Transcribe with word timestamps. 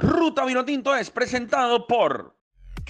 Ruta 0.00 0.46
Vinotinto 0.46 0.96
es 0.96 1.10
presentado 1.10 1.86
por 1.86 2.39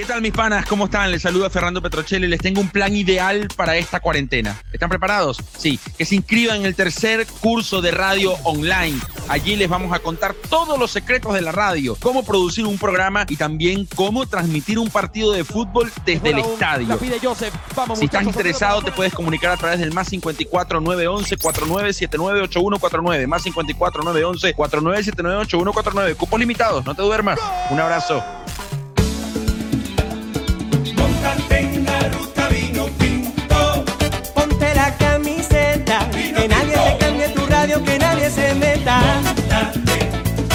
¿Qué 0.01 0.07
tal 0.07 0.23
mis 0.23 0.33
panas? 0.33 0.65
¿Cómo 0.65 0.87
están? 0.87 1.11
Les 1.11 1.21
saluda 1.21 1.51
Fernando 1.51 1.83
Petrocelli. 1.83 2.27
Les 2.27 2.41
tengo 2.41 2.63
un 2.63 2.71
plan 2.71 2.97
ideal 2.97 3.49
para 3.55 3.77
esta 3.77 4.01
cuarentena. 4.01 4.59
¿Están 4.73 4.89
preparados? 4.89 5.37
Sí, 5.59 5.79
que 5.99 6.07
se 6.07 6.15
inscriban 6.15 6.57
en 6.57 6.65
el 6.65 6.75
tercer 6.75 7.27
curso 7.27 7.83
de 7.83 7.91
radio 7.91 8.33
online. 8.45 8.99
Allí 9.29 9.57
les 9.57 9.69
vamos 9.69 9.93
a 9.93 9.99
contar 9.99 10.33
todos 10.49 10.79
los 10.79 10.91
secretos 10.91 11.35
de 11.35 11.43
la 11.43 11.53
radio, 11.53 11.99
cómo 12.01 12.25
producir 12.25 12.65
un 12.65 12.79
programa 12.79 13.27
y 13.29 13.37
también 13.37 13.87
cómo 13.95 14.27
transmitir 14.27 14.79
un 14.79 14.89
partido 14.89 15.33
de 15.33 15.45
fútbol 15.45 15.93
desde 16.07 16.31
el 16.31 16.39
estadio. 16.39 16.99
si 17.97 18.05
estás 18.07 18.25
interesado, 18.25 18.81
te 18.81 18.93
puedes 18.93 19.13
comunicar 19.13 19.53
a 19.53 19.59
través 19.59 19.81
del 19.81 19.93
más 19.93 20.09
54 20.09 20.81
911 20.81 21.37
4979 21.37 22.41
8149. 22.45 23.27
Más 23.27 23.43
54 23.43 24.03
911 24.03 24.55
4979 24.55 25.43
8149. 25.43 26.15
Cupos 26.15 26.41
limitados, 26.41 26.87
no 26.87 26.95
te 26.95 27.03
duermas. 27.03 27.39
Un 27.69 27.79
abrazo. 27.79 28.25
Se 38.31 38.55
meta. 38.55 39.01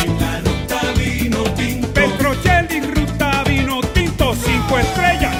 en 0.04 0.20
la 0.20 0.40
ruta 0.40 0.80
vino 0.98 1.44
tinto. 1.56 1.88
Petrocelli, 1.94 2.80
ruta 2.82 3.44
vino 3.44 3.82
tinto. 3.94 4.34
Cinco 4.36 4.78
estrellas, 4.78 5.36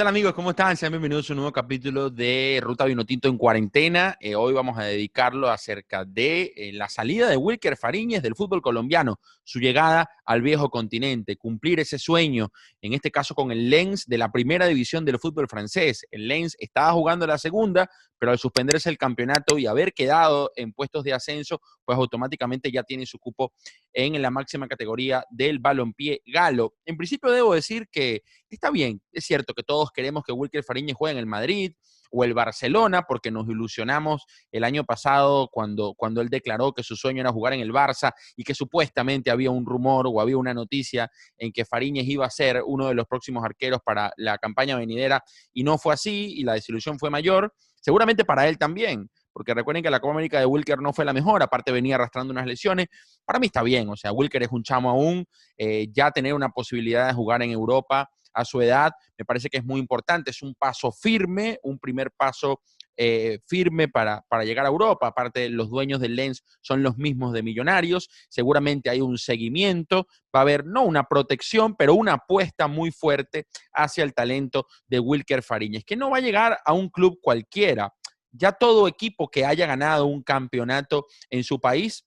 tal 0.00 0.08
amigos? 0.08 0.32
¿Cómo 0.32 0.48
están? 0.48 0.78
Sean 0.78 0.92
bienvenidos 0.92 1.28
a 1.28 1.34
un 1.34 1.40
nuevo 1.40 1.52
capítulo 1.52 2.08
de 2.08 2.58
Ruta 2.62 2.86
Vinotinto 2.86 3.28
en 3.28 3.36
cuarentena. 3.36 4.16
Eh, 4.18 4.34
hoy 4.34 4.54
vamos 4.54 4.78
a 4.78 4.84
dedicarlo 4.84 5.50
acerca 5.50 6.06
de 6.06 6.54
eh, 6.56 6.72
la 6.72 6.88
salida 6.88 7.28
de 7.28 7.36
Wilker 7.36 7.76
Fariñez 7.76 8.22
del 8.22 8.34
fútbol 8.34 8.62
colombiano 8.62 9.20
su 9.44 9.58
llegada 9.58 10.08
al 10.24 10.40
viejo 10.40 10.70
continente, 10.70 11.36
cumplir 11.36 11.80
ese 11.80 11.98
sueño, 11.98 12.50
en 12.80 12.94
este 12.94 13.10
caso 13.10 13.34
con 13.34 13.50
el 13.50 13.68
Lens 13.68 14.06
de 14.06 14.16
la 14.16 14.30
primera 14.32 14.66
división 14.66 15.04
del 15.04 15.18
fútbol 15.18 15.48
francés. 15.48 16.06
El 16.10 16.28
Lens 16.28 16.56
estaba 16.60 16.92
jugando 16.92 17.26
la 17.26 17.36
segunda, 17.36 17.90
pero 18.16 18.32
al 18.32 18.38
suspenderse 18.38 18.88
el 18.88 18.96
campeonato 18.96 19.58
y 19.58 19.66
haber 19.66 19.92
quedado 19.92 20.52
en 20.54 20.72
puestos 20.72 21.02
de 21.04 21.12
ascenso, 21.12 21.60
pues 21.84 21.98
automáticamente 21.98 22.70
ya 22.70 22.84
tiene 22.84 23.06
su 23.06 23.18
cupo 23.18 23.52
en 23.92 24.22
la 24.22 24.30
máxima 24.30 24.68
categoría 24.68 25.24
del 25.30 25.58
balompié 25.58 26.22
galo. 26.26 26.74
En 26.84 26.96
principio 26.96 27.30
debo 27.32 27.54
decir 27.54 27.88
que 27.90 28.22
está 28.54 28.70
bien, 28.70 29.00
es 29.12 29.24
cierto 29.24 29.54
que 29.54 29.62
todos 29.62 29.90
queremos 29.90 30.24
que 30.24 30.32
Wilker 30.32 30.64
Fariñez 30.64 30.96
juegue 30.96 31.12
en 31.12 31.18
el 31.18 31.26
Madrid, 31.26 31.72
o 32.10 32.24
el 32.24 32.34
Barcelona, 32.34 33.02
porque 33.02 33.30
nos 33.30 33.48
ilusionamos 33.48 34.24
el 34.50 34.64
año 34.64 34.84
pasado 34.84 35.48
cuando, 35.50 35.94
cuando 35.94 36.20
él 36.20 36.28
declaró 36.28 36.72
que 36.72 36.82
su 36.82 36.96
sueño 36.96 37.20
era 37.20 37.32
jugar 37.32 37.52
en 37.52 37.60
el 37.60 37.72
Barça 37.72 38.12
y 38.36 38.44
que 38.44 38.54
supuestamente 38.54 39.30
había 39.30 39.50
un 39.50 39.64
rumor 39.64 40.06
o 40.08 40.20
había 40.20 40.36
una 40.36 40.52
noticia 40.52 41.10
en 41.38 41.52
que 41.52 41.64
Fariñez 41.64 42.06
iba 42.06 42.26
a 42.26 42.30
ser 42.30 42.62
uno 42.66 42.88
de 42.88 42.94
los 42.94 43.06
próximos 43.06 43.44
arqueros 43.44 43.80
para 43.84 44.12
la 44.16 44.38
campaña 44.38 44.76
venidera 44.76 45.22
y 45.52 45.62
no 45.62 45.78
fue 45.78 45.94
así 45.94 46.34
y 46.36 46.42
la 46.42 46.54
desilusión 46.54 46.98
fue 46.98 47.10
mayor, 47.10 47.54
seguramente 47.80 48.24
para 48.24 48.48
él 48.48 48.58
también 48.58 49.08
porque 49.32 49.54
recuerden 49.54 49.82
que 49.82 49.90
la 49.90 50.00
Copa 50.00 50.14
América 50.14 50.40
de 50.40 50.44
Wilker 50.44 50.80
no 50.80 50.92
fue 50.92 51.04
la 51.04 51.12
mejor, 51.12 51.40
aparte 51.40 51.70
venía 51.70 51.94
arrastrando 51.94 52.32
unas 52.32 52.46
lesiones. 52.46 52.88
Para 53.24 53.38
mí 53.38 53.46
está 53.46 53.62
bien, 53.62 53.88
o 53.88 53.96
sea, 53.96 54.12
Wilker 54.12 54.42
es 54.42 54.50
un 54.50 54.64
chamo 54.64 54.90
aún, 54.90 55.24
eh, 55.56 55.86
ya 55.92 56.10
tener 56.10 56.34
una 56.34 56.48
posibilidad 56.48 57.06
de 57.06 57.14
jugar 57.14 57.40
en 57.42 57.52
Europa 57.52 58.10
a 58.32 58.44
su 58.44 58.60
edad, 58.60 58.92
me 59.18 59.24
parece 59.24 59.48
que 59.48 59.58
es 59.58 59.64
muy 59.64 59.80
importante, 59.80 60.30
es 60.30 60.42
un 60.42 60.54
paso 60.54 60.92
firme, 60.92 61.58
un 61.62 61.78
primer 61.78 62.10
paso 62.10 62.60
eh, 63.02 63.38
firme 63.46 63.88
para, 63.88 64.26
para, 64.28 64.44
llegar 64.44 64.66
a 64.66 64.68
Europa. 64.68 65.06
Aparte, 65.06 65.48
los 65.48 65.70
dueños 65.70 66.00
del 66.00 66.16
Lens 66.16 66.44
son 66.60 66.82
los 66.82 66.98
mismos 66.98 67.32
de 67.32 67.42
Millonarios. 67.42 68.10
Seguramente 68.28 68.90
hay 68.90 69.00
un 69.00 69.16
seguimiento. 69.16 70.06
Va 70.34 70.40
a 70.40 70.42
haber 70.42 70.66
no 70.66 70.82
una 70.82 71.04
protección, 71.04 71.76
pero 71.76 71.94
una 71.94 72.14
apuesta 72.14 72.68
muy 72.68 72.90
fuerte 72.90 73.46
hacia 73.72 74.04
el 74.04 74.12
talento 74.12 74.66
de 74.86 75.00
Wilker 75.00 75.42
Fariñez, 75.42 75.82
que 75.84 75.96
no 75.96 76.10
va 76.10 76.18
a 76.18 76.20
llegar 76.20 76.58
a 76.62 76.74
un 76.74 76.90
club 76.90 77.18
cualquiera. 77.22 77.94
Ya 78.32 78.52
todo 78.52 78.86
equipo 78.86 79.30
que 79.30 79.46
haya 79.46 79.64
ganado 79.66 80.04
un 80.04 80.22
campeonato 80.22 81.06
en 81.30 81.42
su 81.42 81.58
país 81.58 82.04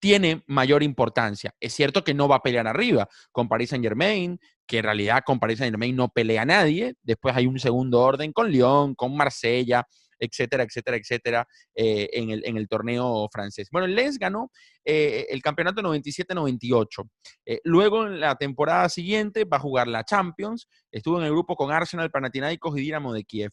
tiene 0.00 0.42
mayor 0.46 0.82
importancia. 0.82 1.54
Es 1.60 1.74
cierto 1.74 2.04
que 2.04 2.14
no 2.14 2.28
va 2.28 2.36
a 2.36 2.42
pelear 2.42 2.66
arriba 2.66 3.08
con 3.32 3.48
Paris 3.48 3.70
Saint 3.70 3.84
Germain, 3.84 4.38
que 4.66 4.78
en 4.78 4.84
realidad 4.84 5.22
con 5.24 5.40
Paris 5.40 5.58
Saint 5.58 5.72
Germain 5.72 5.96
no 5.96 6.08
pelea 6.08 6.42
a 6.42 6.46
nadie. 6.46 6.94
Después 7.02 7.34
hay 7.36 7.46
un 7.46 7.58
segundo 7.58 8.00
orden 8.00 8.32
con 8.32 8.50
Lyon, 8.50 8.94
con 8.94 9.16
Marsella, 9.16 9.86
etcétera, 10.18 10.64
etcétera, 10.64 10.96
etcétera, 10.96 11.48
eh, 11.74 12.08
en, 12.12 12.30
el, 12.30 12.42
en, 12.44 12.56
el, 12.56 12.68
torneo 12.68 13.28
francés. 13.32 13.68
Bueno, 13.70 13.86
Lens 13.86 14.18
ganó 14.18 14.50
eh, 14.84 15.26
el 15.30 15.40
campeonato 15.42 15.80
97-98. 15.80 17.08
Eh, 17.46 17.60
luego, 17.64 18.06
en 18.06 18.20
la 18.20 18.34
temporada 18.34 18.88
siguiente, 18.88 19.44
va 19.44 19.58
a 19.58 19.60
jugar 19.60 19.88
la 19.88 20.04
Champions. 20.04 20.68
Estuvo 20.90 21.18
en 21.18 21.24
el 21.24 21.30
grupo 21.30 21.56
con 21.56 21.70
Arsenal, 21.70 22.10
Panathinaikos 22.10 22.76
y 22.76 22.80
Dinamo 22.80 23.12
de 23.12 23.24
Kiev. 23.24 23.52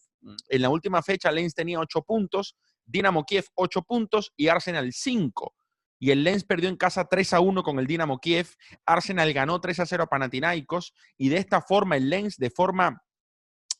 En 0.49 0.61
la 0.61 0.69
última 0.69 1.01
fecha, 1.01 1.31
Lens 1.31 1.53
tenía 1.53 1.79
8 1.79 2.01
puntos, 2.01 2.55
Dinamo 2.83 3.23
Kiev 3.23 3.45
8 3.55 3.81
puntos 3.83 4.33
y 4.35 4.47
Arsenal 4.47 4.91
5 4.91 5.53
y 6.05 6.11
el 6.11 6.23
Lens 6.23 6.43
perdió 6.43 6.69
en 6.69 6.75
casa 6.75 7.05
3 7.05 7.33
a 7.33 7.39
1 7.39 7.63
con 7.63 7.79
el 7.79 7.87
Dinamo 7.87 8.19
Kiev. 8.19 8.47
Arsenal 8.85 9.33
ganó 9.33 9.59
3 9.59 9.79
a 9.79 9.85
0 9.87 10.03
a 10.03 10.05
Panathinaikos 10.05 10.93
y 11.17 11.29
de 11.29 11.37
esta 11.37 11.61
forma 11.61 11.97
el 11.97 12.11
Lens, 12.11 12.37
de 12.37 12.51
forma, 12.51 13.01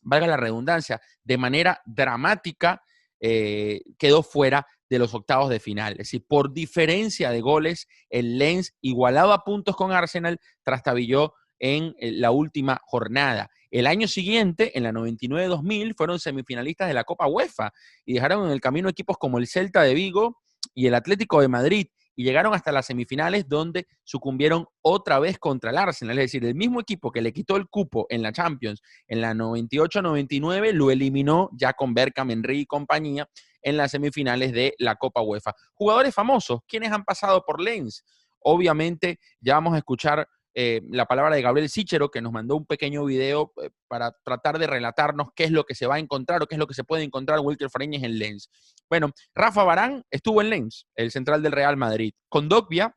valga 0.02 0.26
la 0.26 0.36
redundancia, 0.36 1.00
de 1.24 1.38
manera 1.38 1.84
dramática, 1.86 2.82
eh, 3.20 3.84
quedó 4.00 4.24
fuera 4.24 4.66
de 4.90 4.98
los 4.98 5.14
octavos 5.14 5.52
de 5.52 5.60
final. 5.60 5.92
Es 5.92 5.98
decir, 6.00 6.26
por 6.28 6.52
diferencia 6.52 7.30
de 7.30 7.42
goles, 7.42 7.88
el 8.10 8.40
Lens 8.40 8.74
igualaba 8.82 9.44
puntos 9.44 9.76
con 9.76 9.92
Arsenal, 9.92 10.40
trastabilló 10.64 11.36
en 11.60 11.96
eh, 12.00 12.12
la 12.12 12.32
última 12.32 12.82
jornada. 12.86 13.52
El 13.70 13.86
año 13.86 14.08
siguiente, 14.08 14.76
en 14.76 14.82
la 14.82 14.92
99-2000, 14.92 15.94
fueron 15.96 16.20
semifinalistas 16.20 16.88
de 16.88 16.96
la 16.96 17.04
Copa 17.04 17.28
UEFA 17.28 17.72
y 18.04 18.16
dejaron 18.16 18.48
en 18.48 18.52
el 18.52 18.62
camino 18.62 18.90
equipos 18.90 19.20
como 19.20 19.38
el 19.38 19.46
Celta 19.46 19.84
de 19.84 19.94
Vigo 19.94 20.42
y 20.74 20.88
el 20.88 20.96
Atlético 20.96 21.40
de 21.40 21.50
Madrid 21.50 21.88
y 22.16 22.24
llegaron 22.24 22.54
hasta 22.54 22.72
las 22.72 22.86
semifinales 22.86 23.48
donde 23.48 23.88
sucumbieron 24.04 24.66
otra 24.82 25.20
vez 25.20 25.38
contra 25.38 25.72
el 25.72 25.78
Arsenal. 25.78 26.18
Es 26.20 26.26
decir, 26.26 26.46
el 26.46 26.56
mismo 26.56 26.80
equipo 26.80 27.12
que 27.12 27.22
le 27.22 27.34
quitó 27.34 27.58
el 27.58 27.68
cupo 27.68 28.06
en 28.10 28.22
la 28.22 28.32
Champions 28.32 28.82
en 29.08 29.22
la 29.22 29.34
98-99 29.34 30.72
lo 30.72 30.92
eliminó 30.92 31.50
ya 31.54 31.74
con 31.74 31.94
Berkham, 31.94 32.32
Henry 32.32 32.62
y 32.62 32.66
compañía 32.66 33.28
en 33.62 33.78
las 33.78 33.92
semifinales 33.92 34.54
de 34.54 34.76
la 34.78 34.96
Copa 34.96 35.22
UEFA. 35.22 35.54
Jugadores 35.74 36.14
famosos, 36.14 36.60
¿quiénes 36.68 36.92
han 36.92 37.04
pasado 37.04 37.44
por 37.46 37.60
Lens? 37.60 38.04
Obviamente 38.40 39.20
ya 39.42 39.56
vamos 39.56 39.74
a 39.74 39.80
escuchar 39.80 40.28
eh, 40.58 40.82
la 40.90 41.06
palabra 41.06 41.36
de 41.36 41.42
Gabriel 41.42 41.70
Sichero, 41.70 42.10
que 42.10 42.22
nos 42.22 42.32
mandó 42.32 42.56
un 42.56 42.66
pequeño 42.66 43.04
video 43.04 43.52
eh, 43.62 43.72
para 43.90 44.16
tratar 44.24 44.58
de 44.58 44.68
relatarnos 44.68 45.28
qué 45.36 45.44
es 45.44 45.52
lo 45.52 45.66
que 45.66 45.76
se 45.76 45.86
va 45.86 45.96
a 45.96 46.00
encontrar 46.00 46.42
o 46.42 46.48
qué 46.48 46.56
es 46.56 46.60
lo 46.60 46.66
que 46.66 46.74
se 46.74 46.86
puede 46.86 47.04
encontrar 47.04 47.42
Wilker 47.42 47.70
Fariñez 47.70 48.04
en 48.04 48.18
Lens. 48.18 48.50
Bueno, 48.90 49.12
Rafa 49.36 49.66
Barán 49.66 50.06
estuvo 50.10 50.42
en 50.42 50.50
Lens, 50.50 50.88
el 50.96 51.12
central 51.12 51.44
del 51.44 51.52
Real 51.52 51.76
Madrid. 51.76 52.14
Con 52.30 52.48
Dogbia, 52.48 52.96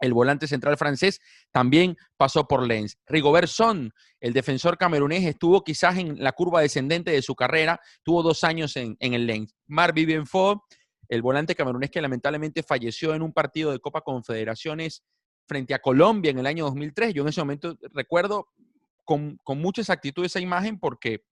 el 0.00 0.12
volante 0.12 0.46
central 0.46 0.76
francés, 0.76 1.18
también 1.50 1.96
pasó 2.18 2.46
por 2.46 2.66
Lens. 2.66 2.98
Rigobert 3.06 3.48
Son, 3.48 3.90
el 4.20 4.34
defensor 4.34 4.76
camerunés, 4.76 5.24
estuvo 5.24 5.64
quizás 5.64 5.96
en 5.96 6.22
la 6.22 6.32
curva 6.32 6.60
descendente 6.60 7.10
de 7.10 7.22
su 7.22 7.34
carrera, 7.34 7.80
tuvo 8.02 8.22
dos 8.22 8.44
años 8.44 8.76
en, 8.76 8.96
el 9.00 9.26
Lens. 9.26 9.54
Mar 9.66 9.94
Vivienfort, 9.94 10.60
el 11.08 11.22
volante 11.22 11.54
camerunés 11.54 11.90
que 11.90 12.02
lamentablemente 12.02 12.62
falleció 12.62 13.14
en 13.14 13.22
un 13.22 13.32
partido 13.32 13.72
de 13.72 13.78
Copa 13.78 14.02
Confederaciones 14.02 15.02
frente 15.46 15.74
a 15.74 15.80
Colombia 15.80 16.30
en 16.30 16.38
el 16.38 16.46
año 16.46 16.64
2003. 16.64 17.14
Yo 17.14 17.22
en 17.22 17.28
ese 17.28 17.40
momento 17.40 17.76
recuerdo 17.92 18.48
con, 19.04 19.38
mucha 19.46 19.82
exactitud 19.82 20.24
esa 20.24 20.40
imagen 20.40 20.78
porque 20.78 21.24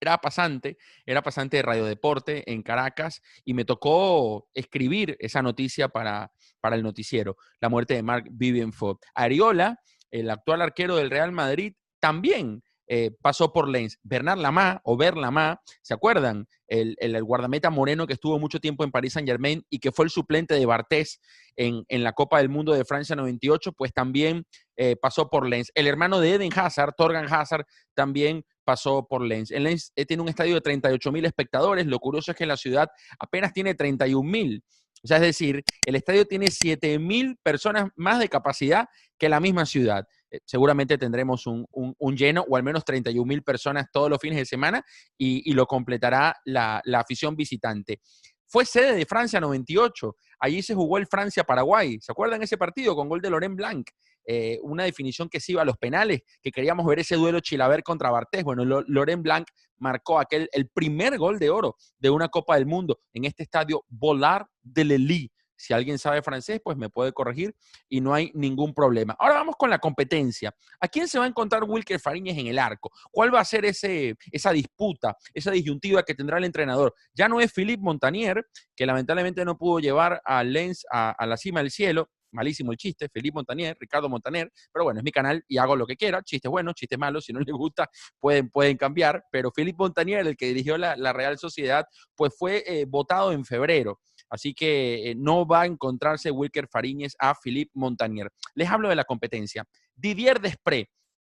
era 0.00 0.18
pasante, 0.18 0.76
era 1.06 1.22
pasante 1.22 1.56
de 1.56 1.62
Radio 1.62 1.84
Deporte 1.84 2.50
en 2.52 2.62
Caracas 2.62 3.22
y 3.44 3.54
me 3.54 3.64
tocó 3.64 4.48
escribir 4.52 5.16
esa 5.18 5.40
noticia 5.40 5.88
para, 5.88 6.30
para 6.60 6.76
el 6.76 6.82
noticiero, 6.82 7.36
la 7.60 7.68
muerte 7.68 7.94
de 7.94 8.02
Mark 8.02 8.26
Vivienfort. 8.30 9.00
Ariola, 9.14 9.80
el 10.10 10.28
actual 10.28 10.62
arquero 10.62 10.96
del 10.96 11.10
Real 11.10 11.32
Madrid, 11.32 11.74
también 12.00 12.62
eh, 12.86 13.10
pasó 13.22 13.52
por 13.52 13.68
Lens. 13.68 13.98
Bernard 14.02 14.38
Lamá 14.38 14.80
o 14.84 14.96
Ber 14.96 15.16
Lamá, 15.16 15.60
¿se 15.82 15.94
acuerdan? 15.94 16.46
El, 16.66 16.96
guardameta 17.22 17.70
moreno 17.70 18.06
que 18.06 18.14
estuvo 18.14 18.38
mucho 18.38 18.58
tiempo 18.58 18.84
en 18.84 18.90
París 18.90 19.12
Saint 19.12 19.28
Germain 19.28 19.64
y 19.70 19.78
que 19.78 19.92
fue 19.92 20.06
el 20.06 20.10
suplente 20.10 20.54
de 20.54 20.66
Bartés 20.66 21.20
en, 21.56 21.84
la 21.88 22.12
Copa 22.12 22.38
del 22.38 22.48
Mundo 22.48 22.72
de 22.72 22.84
Francia 22.84 23.14
98, 23.14 23.72
pues 23.72 23.92
también 23.92 24.44
eh, 24.76 24.96
pasó 24.96 25.30
por 25.30 25.46
Lens. 25.48 25.70
El 25.74 25.86
hermano 25.86 26.18
de 26.20 26.34
Eden 26.34 26.50
Hazard, 26.54 26.94
Torgan 26.96 27.32
Hazard, 27.32 27.64
también 27.94 28.44
pasó 28.64 29.06
por 29.06 29.22
Lens. 29.22 29.50
El 29.50 29.64
Lens 29.64 29.92
eh, 29.94 30.04
tiene 30.04 30.22
un 30.22 30.28
estadio 30.28 30.54
de 30.54 30.60
38 30.60 31.12
mil 31.12 31.24
espectadores. 31.24 31.86
Lo 31.86 31.98
curioso 32.00 32.32
es 32.32 32.36
que 32.36 32.46
la 32.46 32.56
ciudad 32.56 32.88
apenas 33.18 33.52
tiene 33.52 33.74
31 33.74 34.28
mil. 34.28 34.64
O 35.04 35.06
sea, 35.06 35.18
es 35.18 35.22
decir, 35.22 35.62
el 35.84 35.96
estadio 35.96 36.24
tiene 36.24 36.50
7 36.50 36.98
mil 36.98 37.36
personas 37.42 37.90
más 37.94 38.18
de 38.18 38.28
capacidad 38.30 38.88
que 39.18 39.28
la 39.28 39.38
misma 39.38 39.66
ciudad. 39.66 40.06
Eh, 40.34 40.40
seguramente 40.44 40.98
tendremos 40.98 41.46
un, 41.46 42.16
lleno 42.16 42.44
o 42.48 42.56
al 42.56 42.62
menos 42.62 42.84
31 42.84 43.24
mil 43.24 43.42
personas 43.42 43.86
todos 43.92 44.10
los 44.10 44.18
fines 44.18 44.38
de 44.38 44.44
semana 44.44 44.84
y, 45.16 45.52
lo 45.52 45.66
completará 45.66 46.36
la, 46.44 46.82
afición 46.94 47.36
visitante. 47.36 48.00
Fue 48.46 48.64
sede 48.64 48.94
de 48.94 49.06
Francia 49.06 49.40
98. 49.40 50.16
Allí 50.40 50.62
se 50.62 50.74
jugó 50.74 50.98
el 50.98 51.06
Francia-Paraguay. 51.06 51.98
¿Se 52.00 52.12
acuerdan 52.12 52.42
ese 52.42 52.58
partido 52.58 52.94
con 52.94 53.08
gol 53.08 53.20
de 53.20 53.30
Laurent 53.30 53.56
Blanc? 53.56 53.88
Eh, 54.26 54.58
una 54.62 54.84
definición 54.84 55.28
que 55.28 55.40
se 55.40 55.52
iba 55.52 55.62
a 55.62 55.64
los 55.64 55.76
penales, 55.76 56.22
que 56.42 56.50
queríamos 56.50 56.86
ver 56.86 56.98
ese 56.98 57.16
duelo 57.16 57.40
Chilaver 57.40 57.82
contra 57.82 58.10
Bartés. 58.10 58.42
Bueno, 58.42 58.64
Laurent 58.64 59.22
Blanc 59.22 59.46
marcó 59.78 60.18
aquel, 60.18 60.48
el 60.52 60.68
primer 60.68 61.18
gol 61.18 61.38
de 61.38 61.50
oro 61.50 61.76
de 61.98 62.10
una 62.10 62.28
Copa 62.28 62.56
del 62.56 62.66
Mundo 62.66 63.00
en 63.12 63.24
este 63.24 63.42
estadio 63.42 63.84
Bollard 63.88 64.46
de 64.62 64.84
Lely. 64.84 65.30
Si 65.56 65.72
alguien 65.72 65.98
sabe 65.98 66.22
francés, 66.22 66.60
pues 66.62 66.76
me 66.76 66.90
puede 66.90 67.12
corregir 67.12 67.54
y 67.88 68.00
no 68.00 68.14
hay 68.14 68.30
ningún 68.34 68.74
problema. 68.74 69.16
Ahora 69.18 69.34
vamos 69.34 69.56
con 69.56 69.70
la 69.70 69.78
competencia. 69.78 70.54
¿A 70.80 70.88
quién 70.88 71.08
se 71.08 71.18
va 71.18 71.24
a 71.24 71.28
encontrar 71.28 71.64
Wilker 71.64 72.00
Fariñez 72.00 72.38
en 72.38 72.48
el 72.48 72.58
arco? 72.58 72.90
¿Cuál 73.10 73.34
va 73.34 73.40
a 73.40 73.44
ser 73.44 73.64
ese, 73.64 74.16
esa 74.30 74.52
disputa, 74.52 75.16
esa 75.32 75.50
disyuntiva 75.50 76.02
que 76.02 76.14
tendrá 76.14 76.38
el 76.38 76.44
entrenador? 76.44 76.94
Ya 77.14 77.28
no 77.28 77.40
es 77.40 77.52
Philippe 77.52 77.82
Montanier, 77.82 78.46
que 78.74 78.86
lamentablemente 78.86 79.44
no 79.44 79.56
pudo 79.56 79.78
llevar 79.78 80.20
a 80.24 80.42
Lens 80.42 80.84
a 80.90 81.26
la 81.26 81.36
cima 81.36 81.60
del 81.60 81.70
cielo, 81.70 82.10
malísimo 82.34 82.72
el 82.72 82.78
chiste, 82.78 83.08
Felipe 83.08 83.36
Montanier, 83.36 83.76
Ricardo 83.80 84.08
Montaner, 84.08 84.52
pero 84.72 84.84
bueno, 84.84 85.00
es 85.00 85.04
mi 85.04 85.12
canal 85.12 85.42
y 85.48 85.56
hago 85.56 85.76
lo 85.76 85.86
que 85.86 85.96
quiera, 85.96 86.22
chistes 86.22 86.50
buenos, 86.50 86.74
chistes 86.74 86.98
malos, 86.98 87.24
si 87.24 87.32
no 87.32 87.40
les 87.40 87.54
gusta 87.54 87.88
pueden, 88.18 88.50
pueden 88.50 88.76
cambiar, 88.76 89.24
pero 89.30 89.50
Felipe 89.52 89.76
Montanier, 89.78 90.26
el 90.26 90.36
que 90.36 90.46
dirigió 90.46 90.76
la, 90.76 91.14
Real 91.14 91.38
Sociedad, 91.38 91.86
pues 92.16 92.34
fue 92.36 92.64
eh, 92.66 92.86
votado 92.86 93.30
en 93.30 93.44
febrero. 93.44 94.00
Así 94.34 94.52
que 94.52 95.10
eh, 95.10 95.14
no 95.14 95.46
va 95.46 95.62
a 95.62 95.66
encontrarse 95.66 96.32
Wilker 96.32 96.66
Fariñez 96.66 97.14
a 97.20 97.36
Philippe 97.40 97.70
Montanier. 97.74 98.30
Les 98.54 98.68
hablo 98.68 98.88
de 98.88 98.96
la 98.96 99.04
competencia. 99.04 99.64
Didier 99.94 100.40
Desprez, 100.40 100.86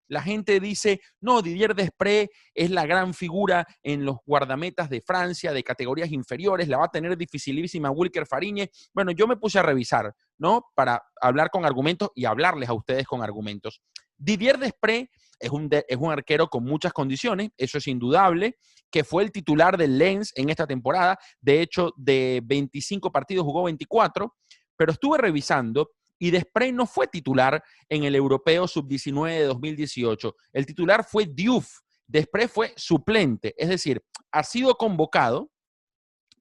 la 0.09 0.23
gente 0.23 0.59
dice, 0.59 1.03
no, 1.21 1.43
Didier 1.43 1.75
Desprez 1.75 2.31
es 2.55 2.71
la 2.71 2.87
gran 2.87 3.13
figura 3.13 3.67
en 3.83 4.07
los 4.07 4.17
guardametas 4.25 4.89
de 4.89 5.03
Francia, 5.03 5.53
de 5.53 5.63
categorías 5.63 6.11
inferiores, 6.13 6.67
la 6.67 6.79
va 6.79 6.87
a 6.87 6.91
tener 6.91 7.15
dificilísima 7.19 7.91
Wilker 7.91 8.27
Fariñez. 8.27 8.71
Bueno, 8.95 9.11
yo 9.11 9.27
me 9.27 9.37
puse 9.37 9.59
a 9.59 9.63
revisar, 9.63 10.15
¿no? 10.39 10.65
Para 10.75 11.03
hablar 11.21 11.51
con 11.51 11.67
argumentos 11.67 12.09
y 12.15 12.25
hablarles 12.25 12.71
a 12.71 12.75
ustedes 12.75 13.07
con 13.07 13.23
argumentos. 13.23 13.83
Didier 14.17 14.59
Desprez 14.59 15.09
es 15.39 15.51
un, 15.51 15.69
es 15.71 15.97
un 15.99 16.11
arquero 16.11 16.49
con 16.49 16.65
muchas 16.65 16.95
condiciones, 16.95 17.51
eso 17.59 17.77
es 17.77 17.87
indudable, 17.87 18.57
que 18.95 19.03
fue 19.03 19.25
el 19.25 19.33
titular 19.33 19.77
del 19.77 19.99
Lens 19.99 20.33
en 20.37 20.51
esta 20.51 20.69
temporada. 20.69 21.19
De 21.41 21.61
hecho, 21.61 21.93
de 21.97 22.41
25 22.45 23.11
partidos 23.11 23.45
jugó 23.45 23.65
24, 23.65 24.33
pero 24.77 24.93
estuve 24.93 25.19
revisando 25.19 25.91
y 26.17 26.31
Desprez 26.31 26.73
no 26.73 26.87
fue 26.87 27.09
titular 27.09 27.61
en 27.89 28.05
el 28.05 28.15
Europeo 28.15 28.69
Sub-19 28.69 29.31
de 29.31 29.45
2018. 29.47 30.37
El 30.53 30.65
titular 30.65 31.05
fue 31.05 31.27
Diouf. 31.27 31.69
Desprez 32.07 32.53
fue 32.53 32.73
suplente, 32.77 33.53
es 33.59 33.69
decir, 33.69 34.01
ha 34.31 34.45
sido 34.45 34.77
convocado, 34.77 35.51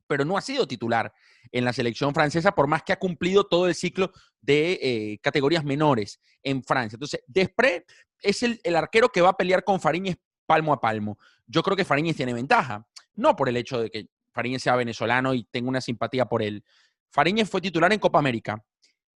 pero 0.05 0.23
no 0.23 0.38
ha 0.38 0.41
sido 0.41 0.67
titular 0.67 1.11
en 1.51 1.65
la 1.65 1.73
selección 1.73 2.13
francesa, 2.13 2.51
por 2.51 2.67
más 2.67 2.83
que 2.83 2.94
ha 2.94 3.00
cumplido 3.00 3.45
todo 3.45 3.67
el 3.67 3.73
ciclo 3.73 4.11
de 4.41 4.73
eh, 4.73 5.19
categorías 5.23 5.63
menores 5.63 6.19
en 6.44 6.63
Francia. 6.63 6.97
Entonces, 6.97 7.23
Desprez 7.25 7.83
es 8.21 8.44
el, 8.44 8.59
el, 8.63 8.75
arquero 8.75 9.09
que 9.09 9.21
va 9.21 9.29
a 9.29 9.38
pelear 9.38 9.63
con 9.63 9.81
Fariñez 9.81 10.17
palmo 10.45 10.73
a 10.73 10.81
palmo. 10.81 11.17
Yo 11.47 11.63
creo 11.63 11.75
que 11.75 11.85
Fariñez 11.85 12.15
tiene 12.15 12.33
ventaja, 12.33 12.87
no 13.15 13.35
por 13.35 13.49
el 13.49 13.57
hecho 13.57 13.79
de 13.79 13.89
que 13.89 14.07
Fariñez 14.31 14.63
sea 14.63 14.75
venezolano 14.75 15.33
y 15.33 15.43
tenga 15.45 15.69
una 15.69 15.81
simpatía 15.81 16.25
por 16.25 16.41
él. 16.41 16.63
Fariñez 17.11 17.49
fue 17.49 17.61
titular 17.61 17.93
en 17.93 17.99
Copa 17.99 18.19
América, 18.19 18.63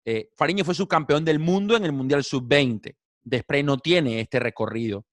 eh, 0.05 0.31
Fariñez 0.37 0.65
fue 0.65 0.75
subcampeón 0.75 1.25
del 1.25 1.41
mundo 1.41 1.77
en 1.77 1.85
el 1.85 1.93
Mundial 1.93 2.23
Sub-20. 2.23 2.95
Desprez 3.25 3.65
no 3.65 3.79
tiene 3.79 4.21
este 4.21 4.39
recorrido. 4.39 5.05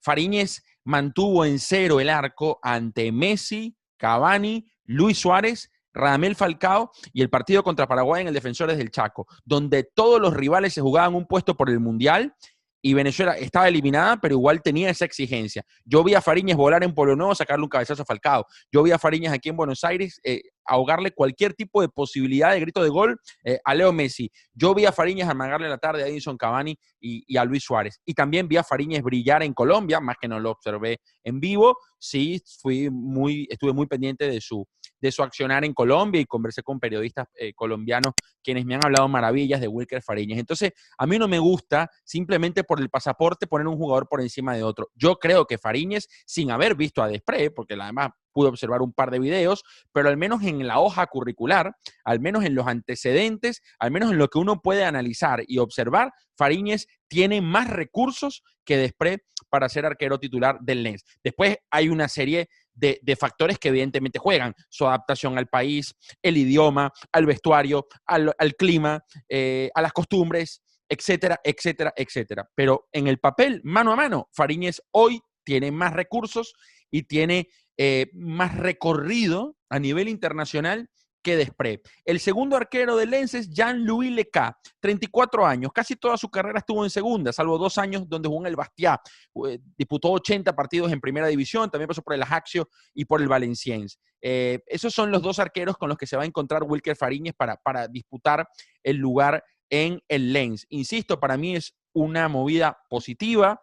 Fariñez 0.00 0.62
mantuvo 0.84 1.44
en 1.44 1.58
cero 1.58 1.98
el 1.98 2.08
arco 2.08 2.60
ante 2.62 3.10
Messi, 3.10 3.76
Cavani, 3.96 4.70
Luis 4.84 5.18
Suárez, 5.18 5.72
Radamel 5.92 6.36
Falcao 6.36 6.92
y 7.12 7.22
el 7.22 7.30
partido 7.30 7.64
contra 7.64 7.88
Paraguay 7.88 8.22
en 8.22 8.28
el 8.28 8.34
Defensores 8.34 8.78
del 8.78 8.92
Chaco, 8.92 9.26
donde 9.44 9.82
todos 9.82 10.20
los 10.20 10.34
rivales 10.34 10.74
se 10.74 10.80
jugaban 10.80 11.14
un 11.14 11.26
puesto 11.26 11.56
por 11.56 11.68
el 11.68 11.80
Mundial 11.80 12.36
y 12.82 12.94
Venezuela 12.94 13.36
estaba 13.36 13.68
eliminada, 13.68 14.16
pero 14.20 14.34
igual 14.34 14.62
tenía 14.62 14.90
esa 14.90 15.04
exigencia. 15.04 15.64
Yo 15.84 16.04
vi 16.04 16.14
a 16.14 16.20
Fariñez 16.20 16.56
volar 16.56 16.84
en 16.84 16.94
Pueblo 16.94 17.16
Nuevo, 17.16 17.34
sacarle 17.34 17.64
un 17.64 17.68
cabezazo 17.68 18.02
a 18.02 18.06
Falcao. 18.06 18.46
Yo 18.70 18.82
vi 18.82 18.92
a 18.92 18.98
Fariñez 18.98 19.32
aquí 19.32 19.48
en 19.48 19.56
Buenos 19.56 19.82
Aires 19.84 20.20
eh, 20.22 20.42
ahogarle 20.64 21.10
cualquier 21.10 21.54
tipo 21.54 21.80
de 21.80 21.88
posibilidad 21.88 22.52
de 22.52 22.60
grito 22.60 22.82
de 22.82 22.88
gol 22.88 23.18
eh, 23.44 23.58
a 23.64 23.74
Leo 23.74 23.92
Messi. 23.92 24.30
Yo 24.54 24.74
vi 24.74 24.84
a 24.84 24.92
Fariñez 24.92 25.28
amagarle 25.28 25.68
la 25.68 25.78
tarde 25.78 26.02
a 26.02 26.06
Edison 26.06 26.36
Cavani 26.36 26.76
y, 27.00 27.36
a 27.36 27.44
Luis 27.44 27.64
Suárez. 27.64 28.00
Y 28.04 28.14
también 28.14 28.48
vi 28.48 28.56
a 28.56 28.64
Fariñez 28.64 29.02
brillar 29.02 29.42
en 29.42 29.54
Colombia, 29.54 30.00
más 30.00 30.16
que 30.20 30.28
no 30.28 30.38
lo 30.38 30.50
observé 30.50 31.00
en 31.24 31.40
vivo. 31.40 31.76
Sí, 31.98 32.42
fui 32.60 32.90
muy, 32.90 33.46
estuve 33.50 33.72
muy 33.72 33.86
pendiente 33.86 34.28
de 34.28 34.40
su, 34.40 34.66
de 35.00 35.12
su 35.12 35.22
accionar 35.22 35.64
en 35.64 35.74
Colombia 35.74 36.20
y 36.20 36.26
conversé 36.26 36.62
con 36.62 36.80
periodistas 36.80 37.28
eh, 37.34 37.52
colombianos 37.54 38.14
quienes 38.42 38.64
me 38.64 38.76
han 38.76 38.84
hablado 38.84 39.08
maravillas 39.08 39.60
de 39.60 39.66
Wilker 39.66 40.02
Fariñez. 40.02 40.38
Entonces, 40.38 40.72
a 40.96 41.06
mí 41.06 41.18
no 41.18 41.26
me 41.26 41.40
gusta 41.40 41.90
simplemente 42.04 42.62
por 42.62 42.80
el 42.80 42.88
pasaporte 42.88 43.48
poner 43.48 43.66
un 43.66 43.76
jugador 43.76 44.08
por 44.08 44.20
encima 44.20 44.54
de 44.54 44.62
otro. 44.62 44.88
Yo 44.94 45.16
creo 45.16 45.46
que 45.46 45.58
Fariñez, 45.58 46.06
sin 46.24 46.52
haber 46.52 46.76
visto 46.76 47.02
a 47.02 47.08
Despre, 47.08 47.50
porque 47.50 47.74
además 47.74 48.10
pude 48.32 48.48
observar 48.48 48.82
un 48.82 48.92
par 48.92 49.10
de 49.10 49.18
videos, 49.18 49.64
pero 49.92 50.08
al 50.08 50.16
menos 50.16 50.42
en 50.42 50.66
la 50.66 50.78
hoja 50.78 51.06
curricular, 51.06 51.74
al 52.04 52.20
menos 52.20 52.44
en 52.44 52.54
los 52.54 52.66
antecedentes, 52.66 53.62
al 53.78 53.90
menos 53.90 54.12
en 54.12 54.18
lo 54.18 54.28
que 54.28 54.38
uno 54.38 54.60
puede 54.60 54.84
analizar 54.84 55.42
y 55.46 55.58
observar, 55.58 56.12
Fariñez 56.36 56.86
tiene 57.08 57.40
más 57.40 57.68
recursos 57.68 58.44
que 58.64 58.76
Despre 58.76 59.24
para 59.48 59.68
ser 59.68 59.86
arquero 59.86 60.20
titular 60.20 60.58
del 60.60 60.82
Lens. 60.82 61.04
Después 61.24 61.56
hay 61.70 61.88
una 61.88 62.08
serie 62.08 62.48
de, 62.76 63.16
factores 63.18 63.58
que 63.58 63.68
evidentemente 63.68 64.18
juegan, 64.18 64.54
su 64.68 64.86
adaptación 64.86 65.38
al 65.38 65.48
país, 65.48 65.94
el 66.22 66.36
idioma, 66.36 66.92
al 67.12 67.26
vestuario, 67.26 67.86
al, 68.06 68.34
clima, 68.56 69.02
eh, 69.28 69.70
a 69.74 69.82
las 69.82 69.92
costumbres, 69.92 70.62
etcétera, 70.88 71.40
etcétera, 71.42 71.92
etcétera. 71.96 72.48
Pero 72.54 72.88
en 72.92 73.08
el 73.08 73.18
papel, 73.18 73.60
mano 73.64 73.92
a 73.92 73.96
mano, 73.96 74.28
Fariñez 74.32 74.80
hoy 74.92 75.20
tiene 75.44 75.70
más 75.70 75.92
recursos 75.92 76.54
y 76.90 77.04
tiene 77.04 77.48
eh, 77.76 78.06
más 78.14 78.56
recorrido 78.56 79.56
a 79.68 79.78
nivel 79.78 80.08
internacional 80.08 80.88
que 81.26 81.36
Desprez. 81.36 81.80
El 82.04 82.20
segundo 82.20 82.56
arquero 82.56 82.94
de 82.94 83.04
Lens 83.04 83.34
es 83.34 83.50
Jean-Louis 83.50 84.12
Leca, 84.12 84.56
34 84.78 85.44
años. 85.44 85.72
Casi 85.74 85.96
toda 85.96 86.16
su 86.16 86.30
carrera 86.30 86.60
estuvo 86.60 86.84
en 86.84 86.90
segunda, 86.90 87.32
salvo 87.32 87.58
dos 87.58 87.78
años 87.78 88.08
donde 88.08 88.28
jugó 88.28 88.42
en 88.42 88.46
el 88.46 88.54
Bastia. 88.54 89.00
Eh, 89.48 89.58
disputó 89.76 90.12
80 90.12 90.54
partidos 90.54 90.92
en 90.92 91.00
primera 91.00 91.26
división, 91.26 91.68
también 91.68 91.88
pasó 91.88 92.00
por 92.00 92.14
el 92.14 92.22
Ajaxio 92.22 92.68
y 92.94 93.06
por 93.06 93.20
el 93.20 93.26
Valenciennes. 93.26 93.98
Eh, 94.22 94.60
esos 94.66 94.94
son 94.94 95.10
los 95.10 95.20
dos 95.20 95.40
arqueros 95.40 95.76
con 95.76 95.88
los 95.88 95.98
que 95.98 96.06
se 96.06 96.16
va 96.16 96.22
a 96.22 96.26
encontrar 96.26 96.62
Wilker 96.62 96.94
Fariñez 96.94 97.34
para, 97.36 97.56
para 97.56 97.88
disputar 97.88 98.48
el 98.84 98.96
lugar 98.96 99.42
en 99.68 100.00
el 100.06 100.32
Lens. 100.32 100.64
Insisto, 100.68 101.18
para 101.18 101.36
mí 101.36 101.56
es 101.56 101.74
una 101.92 102.28
movida 102.28 102.78
positiva 102.88 103.60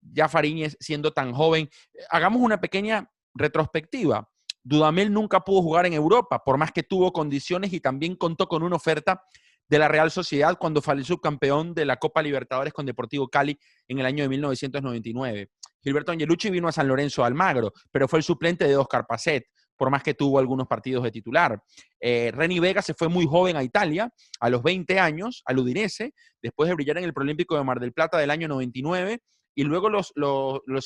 ya 0.00 0.28
Fariñez 0.28 0.76
siendo 0.80 1.12
tan 1.12 1.32
joven. 1.32 1.68
Hagamos 2.10 2.42
una 2.42 2.60
pequeña 2.60 3.10
retrospectiva. 3.34 4.28
Dudamel 4.62 5.12
nunca 5.12 5.40
pudo 5.40 5.62
jugar 5.62 5.86
en 5.86 5.92
Europa, 5.92 6.42
por 6.44 6.58
más 6.58 6.72
que 6.72 6.82
tuvo 6.82 7.12
condiciones 7.12 7.72
y 7.72 7.80
también 7.80 8.16
contó 8.16 8.46
con 8.46 8.62
una 8.62 8.76
oferta 8.76 9.22
de 9.68 9.78
la 9.78 9.88
Real 9.88 10.10
Sociedad 10.10 10.56
cuando 10.58 10.80
fue 10.80 10.94
el 10.94 11.04
subcampeón 11.04 11.74
de 11.74 11.84
la 11.84 11.96
Copa 11.96 12.22
Libertadores 12.22 12.72
con 12.72 12.86
Deportivo 12.86 13.28
Cali 13.28 13.58
en 13.86 13.98
el 13.98 14.06
año 14.06 14.22
de 14.22 14.28
1999. 14.30 15.50
Gilberto 15.82 16.12
Angelucci 16.12 16.50
vino 16.50 16.68
a 16.68 16.72
San 16.72 16.88
Lorenzo 16.88 17.24
Almagro, 17.24 17.72
pero 17.90 18.08
fue 18.08 18.18
el 18.18 18.22
suplente 18.22 18.66
de 18.66 18.76
Oscar 18.76 19.06
Pacet, 19.06 19.44
por 19.76 19.90
más 19.90 20.02
que 20.02 20.14
tuvo 20.14 20.38
algunos 20.38 20.66
partidos 20.66 21.04
de 21.04 21.10
titular. 21.10 21.62
Eh, 22.00 22.32
Reni 22.34 22.58
Vega 22.58 22.82
se 22.82 22.94
fue 22.94 23.08
muy 23.08 23.26
joven 23.26 23.56
a 23.56 23.62
Italia, 23.62 24.10
a 24.40 24.50
los 24.50 24.62
20 24.62 24.98
años, 24.98 25.42
al 25.46 25.58
Udinese, 25.58 26.14
después 26.42 26.68
de 26.68 26.74
brillar 26.74 26.98
en 26.98 27.04
el 27.04 27.14
Prolímpico 27.14 27.56
de 27.56 27.64
Mar 27.64 27.78
del 27.78 27.92
Plata 27.92 28.18
del 28.18 28.30
año 28.30 28.48
99 28.48 29.20
y 29.54 29.64
luego 29.64 29.88
los, 29.88 30.12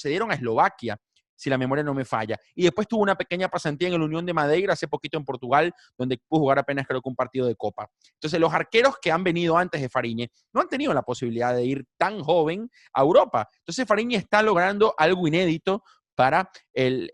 cedieron 0.01 0.31
a 0.31 0.35
Eslovaquia, 0.35 0.99
si 1.43 1.51
la 1.51 1.59
memoria 1.59 1.83
no 1.83 1.93
me 1.93 2.05
falla. 2.05 2.39
Y 2.55 2.63
después 2.63 2.87
tuvo 2.87 3.03
una 3.03 3.17
pequeña 3.17 3.49
pasantía 3.49 3.89
en 3.89 3.95
el 3.95 4.03
Unión 4.03 4.25
de 4.25 4.33
Madeira 4.33 4.75
hace 4.75 4.87
poquito 4.87 5.19
en 5.19 5.25
Portugal, 5.25 5.75
donde 5.99 6.17
pudo 6.29 6.43
jugar 6.43 6.61
apenas 6.61 6.87
creo 6.87 7.03
que 7.03 7.09
un 7.09 7.17
partido 7.17 7.49
de 7.49 7.57
Copa. 7.57 7.89
Entonces, 8.15 8.39
los 8.39 8.55
arqueros 8.55 8.95
que 9.03 9.11
han 9.11 9.25
venido 9.25 9.59
antes 9.59 9.81
de 9.81 9.89
Fariñe 9.89 10.31
no 10.53 10.61
han 10.61 10.69
tenido 10.69 10.95
la 10.95 11.03
posibilidad 11.03 11.53
de 11.53 11.65
ir 11.65 11.85
tan 11.99 12.21
joven 12.21 12.71
a 12.93 13.03
Europa. 13.03 13.49
Entonces, 13.59 13.85
Fariñe 13.89 14.17
está 14.17 14.41
logrando 14.41 14.95
algo 14.97 15.27
inédito 15.27 15.83
para 16.15 16.49
el, 16.73 17.11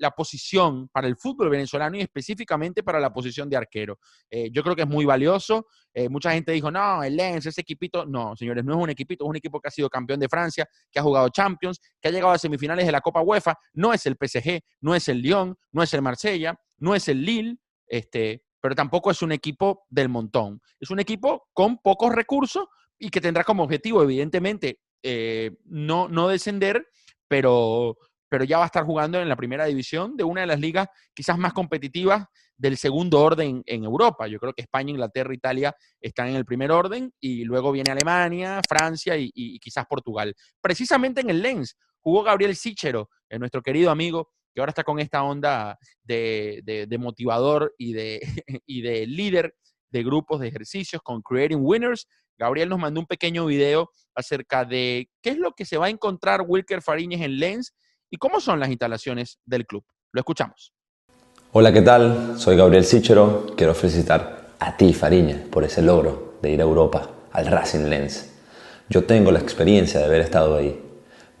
la 0.00 0.10
posición 0.10 0.88
para 0.88 1.06
el 1.06 1.16
fútbol 1.16 1.50
venezolano 1.50 1.96
y 1.96 2.00
específicamente 2.00 2.82
para 2.82 3.00
la 3.00 3.12
posición 3.12 3.48
de 3.48 3.56
arquero. 3.56 3.98
Eh, 4.30 4.50
yo 4.50 4.62
creo 4.62 4.76
que 4.76 4.82
es 4.82 4.88
muy 4.88 5.04
valioso. 5.04 5.66
Eh, 5.92 6.08
mucha 6.08 6.32
gente 6.32 6.52
dijo, 6.52 6.70
no, 6.70 7.02
el 7.02 7.16
Lens, 7.16 7.46
ese 7.46 7.60
equipito. 7.60 8.06
No, 8.06 8.36
señores, 8.36 8.64
no 8.64 8.76
es 8.76 8.82
un 8.82 8.90
equipito, 8.90 9.24
es 9.24 9.30
un 9.30 9.36
equipo 9.36 9.60
que 9.60 9.68
ha 9.68 9.70
sido 9.70 9.88
campeón 9.88 10.20
de 10.20 10.28
Francia, 10.28 10.68
que 10.90 10.98
ha 10.98 11.02
jugado 11.02 11.28
Champions, 11.28 11.80
que 12.00 12.08
ha 12.08 12.10
llegado 12.10 12.32
a 12.32 12.38
semifinales 12.38 12.86
de 12.86 12.92
la 12.92 13.00
Copa 13.00 13.22
UEFA. 13.22 13.54
No 13.74 13.92
es 13.92 14.06
el 14.06 14.16
PSG, 14.20 14.60
no 14.80 14.94
es 14.94 15.08
el 15.08 15.22
Lyon, 15.22 15.56
no 15.72 15.82
es 15.82 15.92
el 15.94 16.02
Marsella, 16.02 16.54
no 16.78 16.94
es 16.94 17.08
el 17.08 17.24
Lille, 17.24 17.56
este, 17.86 18.42
pero 18.60 18.74
tampoco 18.74 19.10
es 19.10 19.22
un 19.22 19.32
equipo 19.32 19.86
del 19.88 20.08
montón. 20.08 20.60
Es 20.80 20.90
un 20.90 21.00
equipo 21.00 21.48
con 21.52 21.78
pocos 21.78 22.12
recursos, 22.12 22.66
y 22.98 23.10
que 23.10 23.20
tendrá 23.20 23.44
como 23.44 23.62
objetivo, 23.62 24.02
evidentemente, 24.02 24.80
eh, 25.02 25.56
no, 25.64 26.08
no 26.08 26.28
descender, 26.28 26.88
pero, 27.28 27.96
pero 28.36 28.44
ya 28.44 28.58
va 28.58 28.64
a 28.64 28.66
estar 28.66 28.84
jugando 28.84 29.18
en 29.18 29.30
la 29.30 29.34
primera 29.34 29.64
división 29.64 30.14
de 30.14 30.22
una 30.22 30.42
de 30.42 30.46
las 30.46 30.60
ligas 30.60 30.88
quizás 31.14 31.38
más 31.38 31.54
competitivas 31.54 32.26
del 32.54 32.76
segundo 32.76 33.18
orden 33.22 33.62
en 33.64 33.84
Europa. 33.84 34.26
Yo 34.26 34.38
creo 34.38 34.52
que 34.52 34.60
España, 34.60 34.90
Inglaterra, 34.90 35.32
Italia 35.32 35.74
están 36.02 36.28
en 36.28 36.36
el 36.36 36.44
primer 36.44 36.70
orden 36.70 37.10
y 37.18 37.44
luego 37.44 37.72
viene 37.72 37.92
Alemania, 37.92 38.60
Francia 38.68 39.14
y, 39.16 39.58
quizás 39.58 39.86
Portugal. 39.86 40.34
Precisamente 40.60 41.22
en 41.22 41.30
el 41.30 41.40
Lens 41.40 41.78
jugó 41.98 42.24
Gabriel 42.24 42.54
Sichero, 42.54 43.08
nuestro 43.38 43.62
querido 43.62 43.90
amigo, 43.90 44.28
que 44.52 44.60
ahora 44.60 44.68
está 44.68 44.84
con 44.84 44.98
esta 44.98 45.22
onda 45.22 45.78
de, 46.04 46.86
motivador 47.00 47.74
y 47.78 47.94
de, 47.94 48.20
y 48.66 48.82
de 48.82 49.06
líder 49.06 49.54
de 49.88 50.02
grupos 50.04 50.40
de 50.40 50.48
ejercicios 50.48 51.00
con 51.00 51.22
Creating 51.22 51.60
Winners. 51.62 52.06
Gabriel 52.36 52.68
nos 52.68 52.80
mandó 52.80 53.00
un 53.00 53.06
pequeño 53.06 53.46
video 53.46 53.88
acerca 54.14 54.66
de 54.66 55.08
qué 55.22 55.30
es 55.30 55.38
lo 55.38 55.52
que 55.52 55.64
se 55.64 55.78
va 55.78 55.86
a 55.86 55.88
encontrar 55.88 56.44
Wilker 56.46 56.82
Fariñez 56.82 57.22
en 57.22 57.38
Lens 57.38 57.72
y 58.10 58.16
cómo 58.16 58.40
son 58.40 58.60
las 58.60 58.68
instalaciones 58.68 59.38
del 59.44 59.66
club. 59.66 59.84
Lo 60.12 60.20
escuchamos. 60.20 60.72
Hola, 61.52 61.72
¿qué 61.72 61.82
tal? 61.82 62.34
Soy 62.38 62.56
Gabriel 62.56 62.84
Sichero. 62.84 63.46
Quiero 63.56 63.74
felicitar 63.74 64.48
a 64.58 64.76
ti, 64.76 64.92
Fariñez, 64.92 65.48
por 65.48 65.64
ese 65.64 65.82
logro 65.82 66.34
de 66.42 66.50
ir 66.50 66.60
a 66.60 66.64
Europa, 66.64 67.10
al 67.32 67.46
Racing 67.46 67.88
Lens. 67.88 68.32
Yo 68.88 69.04
tengo 69.04 69.32
la 69.32 69.40
experiencia 69.40 70.00
de 70.00 70.06
haber 70.06 70.20
estado 70.20 70.56
ahí. 70.56 70.80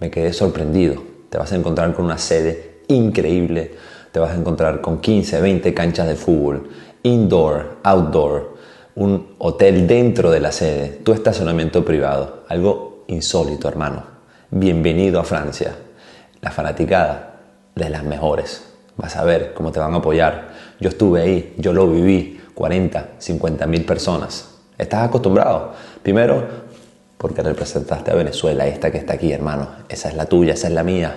Me 0.00 0.10
quedé 0.10 0.32
sorprendido. 0.32 1.02
Te 1.30 1.38
vas 1.38 1.52
a 1.52 1.56
encontrar 1.56 1.94
con 1.94 2.04
una 2.04 2.18
sede 2.18 2.82
increíble. 2.88 3.74
Te 4.12 4.18
vas 4.18 4.30
a 4.32 4.36
encontrar 4.36 4.80
con 4.80 5.00
15, 5.00 5.40
20 5.40 5.74
canchas 5.74 6.08
de 6.08 6.16
fútbol, 6.16 6.70
indoor, 7.02 7.78
outdoor, 7.82 8.56
un 8.94 9.34
hotel 9.38 9.86
dentro 9.86 10.30
de 10.30 10.40
la 10.40 10.52
sede, 10.52 11.00
tu 11.04 11.12
estacionamiento 11.12 11.84
privado. 11.84 12.44
Algo 12.48 13.04
insólito, 13.08 13.68
hermano. 13.68 14.04
Bienvenido 14.50 15.20
a 15.20 15.24
Francia 15.24 15.76
la 16.40 16.50
fanaticada 16.50 17.36
de 17.74 17.90
las 17.90 18.04
mejores. 18.04 18.64
Vas 18.96 19.16
a 19.16 19.24
ver 19.24 19.52
cómo 19.54 19.72
te 19.72 19.80
van 19.80 19.92
a 19.94 19.98
apoyar. 19.98 20.48
Yo 20.80 20.88
estuve 20.88 21.22
ahí, 21.22 21.54
yo 21.58 21.72
lo 21.72 21.90
viví, 21.90 22.40
40, 22.54 23.08
50 23.18 23.66
mil 23.66 23.84
personas. 23.84 24.48
¿Estás 24.78 25.08
acostumbrado? 25.08 25.72
Primero, 26.02 26.44
porque 27.18 27.42
representaste 27.42 28.10
a 28.10 28.14
Venezuela, 28.14 28.66
esta 28.66 28.90
que 28.90 28.98
está 28.98 29.14
aquí, 29.14 29.32
hermano. 29.32 29.68
Esa 29.88 30.08
es 30.08 30.14
la 30.14 30.26
tuya, 30.26 30.54
esa 30.54 30.68
es 30.68 30.74
la 30.74 30.82
mía. 30.82 31.14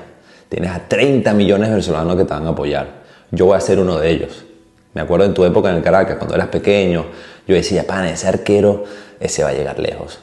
Tienes 0.50 0.72
a 0.72 0.80
30 0.88 1.34
millones 1.34 1.70
de 1.70 1.76
venezolanos 1.76 2.16
que 2.16 2.26
te 2.26 2.34
van 2.34 2.48
a 2.48 2.50
apoyar. 2.50 2.88
Yo 3.32 3.46
voy 3.46 3.58
a 3.58 3.62
ser 3.62 3.80
uno 3.80 4.00
de 4.00 4.10
ellos. 4.10 4.46
Me 4.94 5.02
acuerdo 5.02 5.26
en 5.26 5.34
tu 5.34 5.46
época 5.46 5.70
en 5.70 5.78
el 5.78 5.84
Caracas, 5.84 6.18
cuando 6.18 6.36
eras 6.36 6.48
pequeño, 6.48 7.06
yo 7.48 7.56
decía, 7.56 7.86
pan, 7.86 8.06
ese 8.06 8.28
arquero, 8.28 8.84
ese 9.20 9.44
va 9.44 9.50
a 9.50 9.54
llegar 9.54 9.80
lejos. 9.80 10.20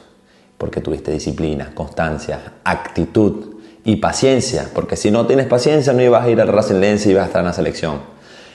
Porque 0.57 0.81
tuviste 0.81 1.11
disciplina, 1.11 1.71
constancia, 1.73 2.53
actitud 2.63 3.56
y 3.87 3.95
paciencia, 3.95 4.69
porque 4.75 4.97
si 4.97 5.11
no 5.11 5.25
tienes 5.27 5.47
paciencia 5.47 5.93
no 5.93 6.03
ibas 6.03 6.25
a 6.25 6.29
ir 6.29 6.41
al 6.41 6.49
Racing 6.49 6.81
Lens 6.81 7.05
y 7.05 7.11
ibas 7.11 7.23
a 7.23 7.27
estar 7.27 7.39
en 7.39 7.45
la 7.45 7.53
selección. 7.53 8.01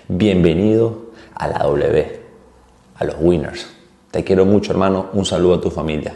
Bienvenido 0.07 1.11
a 1.35 1.49
la 1.49 1.61
W, 1.61 2.21
a 2.97 3.05
los 3.05 3.17
winners. 3.19 3.67
Te 4.11 4.25
quiero 4.25 4.45
mucho, 4.45 4.73
hermano. 4.73 5.09
Un 5.15 5.25
saludo 5.25 5.55
a 5.55 5.61
tu 5.63 5.71
familia. 5.71 6.15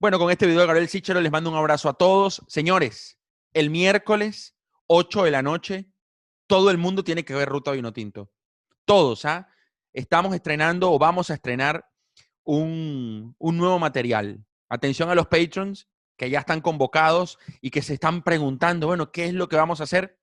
Bueno, 0.00 0.18
con 0.18 0.32
este 0.32 0.44
video 0.46 0.62
de 0.62 0.66
Gabriel 0.66 0.88
Sichero 0.88 1.20
les 1.20 1.30
mando 1.30 1.50
un 1.50 1.56
abrazo 1.56 1.88
a 1.88 1.94
todos. 1.94 2.42
Señores, 2.48 3.16
el 3.54 3.70
miércoles, 3.70 4.56
8 4.88 5.22
de 5.22 5.30
la 5.30 5.42
noche, 5.42 5.86
todo 6.48 6.72
el 6.72 6.78
mundo 6.78 7.04
tiene 7.04 7.24
que 7.24 7.32
ver 7.32 7.48
Ruta 7.48 7.70
Vino 7.70 7.92
Tinto. 7.92 8.32
Todos, 8.84 9.24
¿ah? 9.24 9.46
Estamos 9.92 10.34
estrenando 10.34 10.90
o 10.90 10.98
vamos 10.98 11.30
a 11.30 11.34
estrenar 11.34 11.88
un, 12.42 13.36
un 13.38 13.56
nuevo 13.56 13.78
material. 13.78 14.44
Atención 14.68 15.10
a 15.10 15.14
los 15.14 15.28
patrons, 15.28 15.86
que 16.16 16.30
ya 16.30 16.40
están 16.40 16.60
convocados 16.60 17.38
y 17.60 17.70
que 17.70 17.82
se 17.82 17.94
están 17.94 18.22
preguntando, 18.22 18.86
bueno, 18.86 19.12
¿qué 19.12 19.26
es 19.26 19.34
lo 19.34 19.48
que 19.48 19.56
vamos 19.56 19.80
a 19.80 19.84
hacer? 19.84 20.18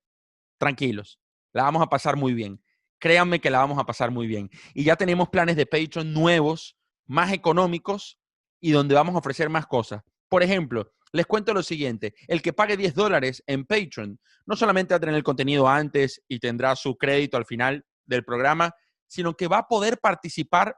Tranquilos, 0.58 1.20
la 1.52 1.62
vamos 1.64 1.82
a 1.82 1.88
pasar 1.88 2.16
muy 2.16 2.34
bien. 2.34 2.62
Créanme 2.98 3.40
que 3.40 3.50
la 3.50 3.58
vamos 3.58 3.78
a 3.78 3.84
pasar 3.84 4.10
muy 4.10 4.26
bien. 4.26 4.50
Y 4.72 4.84
ya 4.84 4.96
tenemos 4.96 5.28
planes 5.28 5.56
de 5.56 5.66
Patreon 5.66 6.12
nuevos, 6.12 6.76
más 7.06 7.32
económicos 7.32 8.18
y 8.60 8.70
donde 8.70 8.94
vamos 8.94 9.14
a 9.14 9.18
ofrecer 9.18 9.50
más 9.50 9.66
cosas. 9.66 10.02
Por 10.28 10.42
ejemplo, 10.42 10.90
les 11.12 11.26
cuento 11.26 11.54
lo 11.54 11.62
siguiente, 11.62 12.14
el 12.26 12.42
que 12.42 12.52
pague 12.52 12.76
10 12.76 12.94
dólares 12.94 13.42
en 13.46 13.66
Patreon 13.66 14.18
no 14.46 14.56
solamente 14.56 14.94
va 14.94 14.96
a 14.96 15.00
tener 15.00 15.14
el 15.14 15.22
contenido 15.22 15.68
antes 15.68 16.22
y 16.26 16.40
tendrá 16.40 16.74
su 16.74 16.96
crédito 16.96 17.36
al 17.36 17.46
final 17.46 17.84
del 18.04 18.24
programa, 18.24 18.74
sino 19.06 19.36
que 19.36 19.48
va 19.48 19.58
a 19.58 19.68
poder 19.68 19.98
participar 19.98 20.76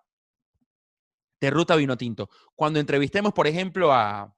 de 1.40 1.50
Ruta 1.50 1.76
Vino 1.76 1.96
Tinto. 1.96 2.28
Cuando 2.54 2.80
entrevistemos, 2.80 3.32
por 3.32 3.46
ejemplo, 3.46 3.92
a, 3.92 4.34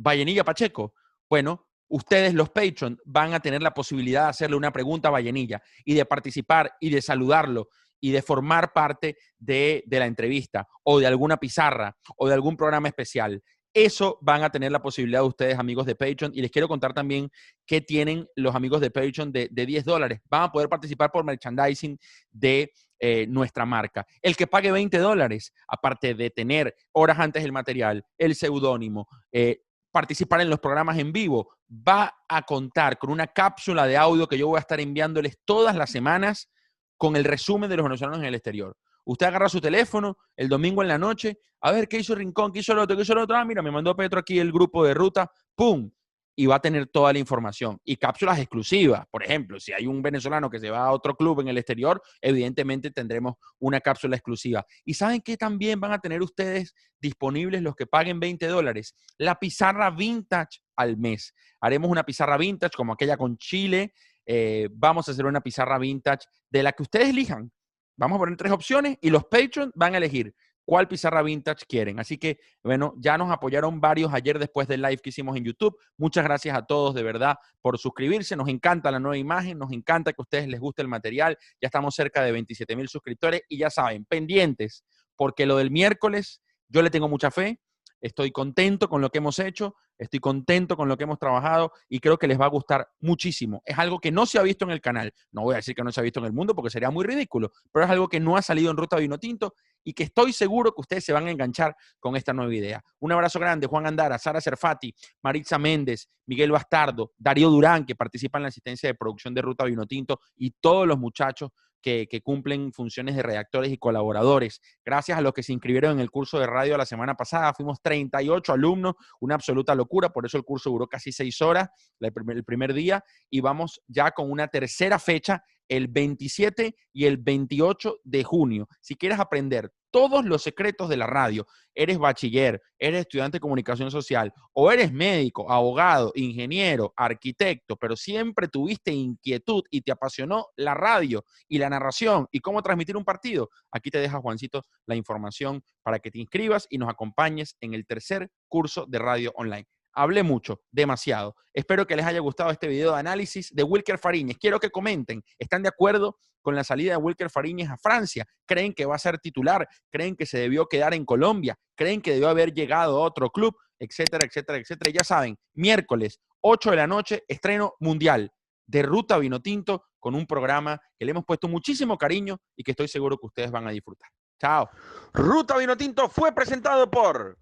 Vallenilla 0.00 0.44
Pacheco. 0.44 0.94
Bueno, 1.28 1.68
ustedes 1.88 2.34
los 2.34 2.50
Patreon 2.50 2.98
van 3.04 3.34
a 3.34 3.40
tener 3.40 3.62
la 3.62 3.74
posibilidad 3.74 4.24
de 4.24 4.30
hacerle 4.30 4.56
una 4.56 4.72
pregunta 4.72 5.08
a 5.08 5.12
Vallenilla 5.12 5.62
y 5.84 5.94
de 5.94 6.04
participar 6.04 6.72
y 6.80 6.90
de 6.90 7.02
saludarlo 7.02 7.68
y 8.00 8.10
de 8.10 8.22
formar 8.22 8.72
parte 8.72 9.18
de, 9.38 9.84
de, 9.86 9.98
la 9.98 10.06
entrevista 10.06 10.66
o 10.84 10.98
de 10.98 11.06
alguna 11.06 11.36
pizarra 11.36 11.94
o 12.16 12.28
de 12.28 12.34
algún 12.34 12.56
programa 12.56 12.88
especial. 12.88 13.42
Eso 13.74 14.18
van 14.22 14.42
a 14.42 14.50
tener 14.50 14.72
la 14.72 14.82
posibilidad 14.82 15.20
de 15.20 15.28
ustedes, 15.28 15.58
amigos 15.58 15.86
de 15.86 15.94
Patreon. 15.94 16.32
Y 16.34 16.40
les 16.40 16.50
quiero 16.50 16.66
contar 16.66 16.92
también 16.92 17.30
qué 17.66 17.80
tienen 17.80 18.26
los 18.34 18.54
amigos 18.54 18.80
de 18.80 18.90
Patreon 18.90 19.30
de, 19.30 19.48
de 19.50 19.66
10 19.66 19.84
dólares. 19.84 20.20
Van 20.28 20.44
a 20.44 20.50
poder 20.50 20.68
participar 20.68 21.12
por 21.12 21.24
merchandising 21.24 21.98
de 22.30 22.72
eh, 22.98 23.26
nuestra 23.26 23.64
marca. 23.64 24.06
El 24.20 24.36
que 24.36 24.46
pague 24.46 24.70
20 24.70 24.98
dólares, 24.98 25.54
aparte 25.68 26.14
de 26.14 26.28
tener 26.28 26.74
horas 26.92 27.18
antes 27.18 27.42
el 27.42 27.50
material, 27.50 28.04
el 28.18 28.34
seudónimo, 28.34 29.08
eh, 29.32 29.62
participar 29.90 30.40
en 30.40 30.50
los 30.50 30.60
programas 30.60 30.98
en 30.98 31.12
vivo, 31.12 31.50
va 31.70 32.14
a 32.28 32.42
contar 32.42 32.98
con 32.98 33.10
una 33.10 33.26
cápsula 33.26 33.86
de 33.86 33.96
audio 33.96 34.26
que 34.26 34.38
yo 34.38 34.48
voy 34.48 34.56
a 34.56 34.60
estar 34.60 34.80
enviándoles 34.80 35.38
todas 35.44 35.76
las 35.76 35.90
semanas 35.90 36.50
con 36.96 37.16
el 37.16 37.24
resumen 37.24 37.70
de 37.70 37.76
los 37.76 37.84
venezolanos 37.84 38.20
en 38.20 38.26
el 38.26 38.34
exterior. 38.34 38.76
Usted 39.04 39.26
agarra 39.26 39.48
su 39.48 39.60
teléfono 39.60 40.16
el 40.36 40.48
domingo 40.48 40.82
en 40.82 40.88
la 40.88 40.98
noche, 40.98 41.38
a 41.60 41.72
ver 41.72 41.88
qué 41.88 41.98
hizo 41.98 42.14
Rincón, 42.14 42.52
qué 42.52 42.60
hizo 42.60 42.72
el 42.72 42.78
otro, 42.78 42.96
qué 42.96 43.02
hizo 43.02 43.12
el 43.12 43.20
otro. 43.20 43.36
Ah, 43.36 43.44
mira, 43.44 43.62
me 43.62 43.70
mandó 43.70 43.96
Petro 43.96 44.20
aquí 44.20 44.38
el 44.38 44.52
grupo 44.52 44.84
de 44.84 44.94
ruta, 44.94 45.30
¡pum! 45.54 45.90
Y 46.36 46.46
va 46.46 46.56
a 46.56 46.60
tener 46.60 46.86
toda 46.86 47.12
la 47.12 47.18
información. 47.18 47.78
Y 47.84 47.96
cápsulas 47.96 48.38
exclusivas, 48.38 49.06
por 49.10 49.22
ejemplo, 49.22 49.60
si 49.60 49.72
hay 49.72 49.86
un 49.86 50.02
venezolano 50.02 50.48
que 50.48 50.58
se 50.58 50.70
va 50.70 50.86
a 50.86 50.92
otro 50.92 51.14
club 51.14 51.40
en 51.40 51.48
el 51.48 51.58
exterior, 51.58 52.00
evidentemente 52.20 52.90
tendremos 52.90 53.34
una 53.58 53.80
cápsula 53.80 54.16
exclusiva. 54.16 54.64
Y 54.84 54.94
saben 54.94 55.20
que 55.20 55.36
también 55.36 55.80
van 55.80 55.92
a 55.92 55.98
tener 55.98 56.22
ustedes 56.22 56.74
disponibles 57.00 57.62
los 57.62 57.74
que 57.74 57.86
paguen 57.86 58.20
20 58.20 58.46
dólares, 58.46 58.94
la 59.18 59.34
pizarra 59.36 59.90
vintage 59.90 60.60
al 60.76 60.96
mes. 60.96 61.34
Haremos 61.60 61.90
una 61.90 62.04
pizarra 62.04 62.36
vintage 62.36 62.76
como 62.76 62.92
aquella 62.92 63.16
con 63.16 63.36
Chile. 63.36 63.92
Eh, 64.24 64.68
vamos 64.72 65.08
a 65.08 65.12
hacer 65.12 65.26
una 65.26 65.40
pizarra 65.40 65.78
vintage 65.78 66.26
de 66.50 66.62
la 66.62 66.72
que 66.72 66.82
ustedes 66.82 67.10
elijan. 67.10 67.50
Vamos 67.96 68.16
a 68.16 68.20
poner 68.20 68.36
tres 68.36 68.52
opciones 68.52 68.96
y 69.02 69.10
los 69.10 69.24
patrons 69.24 69.72
van 69.74 69.94
a 69.94 69.98
elegir 69.98 70.34
cuál 70.70 70.86
pizarra 70.86 71.20
vintage 71.24 71.66
quieren. 71.66 71.98
Así 71.98 72.16
que, 72.16 72.38
bueno, 72.62 72.94
ya 72.96 73.18
nos 73.18 73.32
apoyaron 73.32 73.80
varios 73.80 74.14
ayer 74.14 74.38
después 74.38 74.68
del 74.68 74.82
live 74.82 74.98
que 74.98 75.08
hicimos 75.08 75.36
en 75.36 75.44
YouTube. 75.44 75.76
Muchas 75.96 76.22
gracias 76.22 76.56
a 76.56 76.64
todos 76.64 76.94
de 76.94 77.02
verdad 77.02 77.38
por 77.60 77.76
suscribirse. 77.76 78.36
Nos 78.36 78.48
encanta 78.48 78.92
la 78.92 79.00
nueva 79.00 79.16
imagen, 79.16 79.58
nos 79.58 79.72
encanta 79.72 80.12
que 80.12 80.20
a 80.20 80.22
ustedes 80.22 80.46
les 80.46 80.60
guste 80.60 80.80
el 80.82 80.86
material. 80.86 81.36
Ya 81.60 81.66
estamos 81.66 81.96
cerca 81.96 82.22
de 82.22 82.30
27 82.30 82.76
mil 82.76 82.88
suscriptores 82.88 83.42
y 83.48 83.58
ya 83.58 83.68
saben, 83.68 84.04
pendientes, 84.04 84.84
porque 85.16 85.44
lo 85.44 85.56
del 85.56 85.72
miércoles 85.72 86.40
yo 86.68 86.82
le 86.82 86.90
tengo 86.90 87.08
mucha 87.08 87.32
fe. 87.32 87.58
Estoy 88.00 88.30
contento 88.30 88.88
con 88.88 89.00
lo 89.00 89.10
que 89.10 89.18
hemos 89.18 89.38
hecho, 89.38 89.74
estoy 89.98 90.20
contento 90.20 90.76
con 90.76 90.88
lo 90.88 90.96
que 90.96 91.04
hemos 91.04 91.18
trabajado 91.18 91.72
y 91.88 92.00
creo 92.00 92.18
que 92.18 92.26
les 92.26 92.40
va 92.40 92.46
a 92.46 92.48
gustar 92.48 92.88
muchísimo. 93.00 93.62
Es 93.64 93.78
algo 93.78 93.98
que 93.98 94.10
no 94.10 94.24
se 94.26 94.38
ha 94.38 94.42
visto 94.42 94.64
en 94.64 94.70
el 94.70 94.80
canal. 94.80 95.12
No 95.32 95.42
voy 95.42 95.54
a 95.54 95.56
decir 95.56 95.74
que 95.74 95.82
no 95.82 95.92
se 95.92 96.00
ha 96.00 96.02
visto 96.02 96.20
en 96.20 96.26
el 96.26 96.32
mundo 96.32 96.54
porque 96.54 96.70
sería 96.70 96.90
muy 96.90 97.04
ridículo, 97.04 97.52
pero 97.70 97.84
es 97.84 97.90
algo 97.90 98.08
que 98.08 98.18
no 98.18 98.36
ha 98.36 98.42
salido 98.42 98.70
en 98.70 98.76
Ruta 98.76 98.96
Vino 98.96 99.18
Tinto 99.18 99.54
y 99.84 99.92
que 99.92 100.04
estoy 100.04 100.32
seguro 100.32 100.72
que 100.72 100.80
ustedes 100.80 101.04
se 101.04 101.12
van 101.12 101.26
a 101.26 101.30
enganchar 101.30 101.76
con 101.98 102.16
esta 102.16 102.32
nueva 102.32 102.54
idea. 102.54 102.82
Un 102.98 103.12
abrazo 103.12 103.38
grande, 103.38 103.66
Juan 103.66 103.86
Andara, 103.86 104.18
Sara 104.18 104.40
Cerfati, 104.40 104.94
Maritza 105.22 105.58
Méndez, 105.58 106.08
Miguel 106.26 106.50
Bastardo, 106.50 107.12
Darío 107.18 107.50
Durán, 107.50 107.84
que 107.84 107.94
participa 107.94 108.38
en 108.38 108.42
la 108.42 108.48
asistencia 108.48 108.88
de 108.88 108.94
producción 108.94 109.34
de 109.34 109.42
Ruta 109.42 109.64
Vino 109.64 109.86
Tinto 109.86 110.20
y 110.36 110.52
todos 110.60 110.86
los 110.86 110.98
muchachos 110.98 111.50
que, 111.80 112.20
cumplen 112.22 112.72
funciones 112.72 113.16
de 113.16 113.22
redactores 113.22 113.72
y 113.72 113.78
colaboradores. 113.78 114.60
Gracias 114.84 115.18
a 115.18 115.20
los 115.20 115.32
que 115.32 115.42
se 115.42 115.52
inscribieron 115.52 115.92
en 115.92 116.00
el 116.00 116.10
curso 116.10 116.38
de 116.38 116.46
radio 116.46 116.76
la 116.76 116.86
semana 116.86 117.14
pasada, 117.14 117.54
fuimos 117.54 117.80
38 117.82 118.52
alumnos, 118.52 118.94
una 119.20 119.34
absoluta 119.34 119.74
locura, 119.74 120.10
por 120.10 120.26
eso 120.26 120.36
el 120.36 120.44
curso 120.44 120.70
duró 120.70 120.86
casi 120.86 121.12
seis 121.12 121.40
horas 121.42 121.68
el 122.00 122.12
primer, 122.12 122.36
el 122.36 122.44
primer 122.44 122.74
día 122.74 123.04
y 123.28 123.40
vamos 123.40 123.80
ya 123.86 124.10
con 124.10 124.30
una 124.30 124.48
tercera 124.48 124.98
fecha 124.98 125.42
el 125.68 125.88
27 125.88 126.74
y 126.92 127.04
el 127.06 127.16
28 127.16 128.00
de 128.04 128.24
junio. 128.24 128.68
Si 128.80 128.96
quieres 128.96 129.18
aprender 129.20 129.72
todos 129.90 130.24
los 130.24 130.42
secretos 130.42 130.88
de 130.88 130.96
la 130.96 131.06
radio. 131.06 131.46
Eres 131.74 131.98
bachiller, 131.98 132.60
eres 132.78 133.00
estudiante 133.00 133.36
de 133.36 133.40
comunicación 133.40 133.90
social 133.90 134.32
o 134.52 134.70
eres 134.70 134.92
médico, 134.92 135.50
abogado, 135.50 136.12
ingeniero, 136.14 136.92
arquitecto, 136.96 137.76
pero 137.76 137.96
siempre 137.96 138.48
tuviste 138.48 138.92
inquietud 138.92 139.62
y 139.70 139.82
te 139.82 139.92
apasionó 139.92 140.46
la 140.56 140.74
radio 140.74 141.24
y 141.48 141.58
la 141.58 141.70
narración 141.70 142.26
y 142.30 142.40
cómo 142.40 142.62
transmitir 142.62 142.96
un 142.96 143.04
partido. 143.04 143.50
Aquí 143.70 143.90
te 143.90 143.98
deja 143.98 144.20
Juancito 144.20 144.62
la 144.86 144.96
información 144.96 145.62
para 145.82 145.98
que 145.98 146.10
te 146.10 146.18
inscribas 146.18 146.66
y 146.70 146.78
nos 146.78 146.88
acompañes 146.88 147.56
en 147.60 147.74
el 147.74 147.86
tercer 147.86 148.28
curso 148.48 148.86
de 148.86 148.98
radio 148.98 149.32
online. 149.36 149.66
Hablé 149.92 150.22
mucho, 150.22 150.60
demasiado. 150.70 151.34
Espero 151.52 151.86
que 151.86 151.96
les 151.96 152.06
haya 152.06 152.20
gustado 152.20 152.50
este 152.50 152.68
video 152.68 152.92
de 152.92 153.00
análisis 153.00 153.54
de 153.54 153.62
Wilker 153.62 153.98
Fariñez. 153.98 154.38
Quiero 154.38 154.60
que 154.60 154.70
comenten. 154.70 155.22
¿Están 155.38 155.62
de 155.62 155.68
acuerdo 155.68 156.16
con 156.42 156.54
la 156.54 156.64
salida 156.64 156.92
de 156.92 156.98
Wilker 156.98 157.30
Fariñez 157.30 157.68
a 157.70 157.76
Francia? 157.76 158.26
¿Creen 158.46 158.72
que 158.72 158.86
va 158.86 158.94
a 158.94 158.98
ser 158.98 159.18
titular? 159.18 159.68
¿Creen 159.90 160.16
que 160.16 160.26
se 160.26 160.38
debió 160.38 160.66
quedar 160.66 160.94
en 160.94 161.04
Colombia? 161.04 161.56
¿Creen 161.74 162.00
que 162.00 162.12
debió 162.12 162.28
haber 162.28 162.52
llegado 162.52 162.98
a 162.98 163.04
otro 163.04 163.30
club? 163.30 163.56
Etcétera, 163.78 164.24
etcétera, 164.26 164.58
etcétera. 164.58 164.92
ya 164.92 165.04
saben, 165.04 165.36
miércoles, 165.54 166.20
8 166.42 166.70
de 166.70 166.76
la 166.76 166.86
noche, 166.86 167.24
estreno 167.26 167.74
mundial 167.80 168.32
de 168.66 168.82
Ruta 168.82 169.18
Vinotinto 169.18 169.84
con 169.98 170.14
un 170.14 170.26
programa 170.26 170.80
que 170.98 171.04
le 171.04 171.10
hemos 171.10 171.24
puesto 171.24 171.48
muchísimo 171.48 171.98
cariño 171.98 172.38
y 172.56 172.62
que 172.62 172.70
estoy 172.70 172.88
seguro 172.88 173.18
que 173.18 173.26
ustedes 173.26 173.50
van 173.50 173.66
a 173.66 173.70
disfrutar. 173.70 174.08
Chao. 174.40 174.70
Ruta 175.12 175.58
Vinotinto 175.58 176.08
fue 176.08 176.32
presentado 176.32 176.90
por 176.90 177.36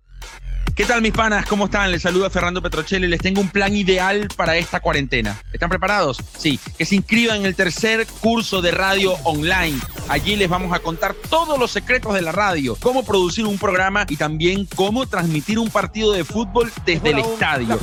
¿Qué 0.79 0.85
tal 0.85 1.03
mis 1.03 1.11
panas? 1.11 1.45
¿Cómo 1.47 1.65
están? 1.65 1.91
Les 1.91 2.03
saluda 2.03 2.31
Fernando 2.31 2.63
Petrocelli. 2.63 3.09
Les 3.09 3.21
tengo 3.21 3.41
un 3.41 3.49
plan 3.49 3.75
ideal 3.75 4.29
para 4.37 4.57
esta 4.57 4.79
cuarentena. 4.79 5.37
¿Están 5.53 5.69
preparados? 5.69 6.19
Sí. 6.39 6.61
Que 6.79 6.85
se 6.85 6.95
inscriban 6.95 7.39
en 7.39 7.47
el 7.47 7.57
tercer 7.57 8.07
curso 8.21 8.63
de 8.63 8.71
radio 8.71 9.15
online. 9.25 9.77
Allí 10.09 10.37
les 10.37 10.49
vamos 10.49 10.73
a 10.73 10.79
contar 10.79 11.15
todos 11.15 11.59
los 11.59 11.73
secretos 11.73 12.15
de 12.15 12.23
la 12.23 12.31
radio, 12.31 12.77
cómo 12.81 13.05
producir 13.05 13.45
un 13.45 13.59
programa 13.59 14.07
y 14.09 14.15
también 14.15 14.69
cómo 14.77 15.05
transmitir 15.09 15.59
un 15.59 15.69
partido 15.69 16.13
de 16.13 16.23
fútbol 16.23 16.71
desde 16.87 17.11
el 17.11 17.19
estadio. 17.19 17.77